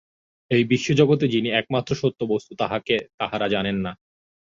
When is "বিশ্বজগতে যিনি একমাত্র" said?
0.63-1.91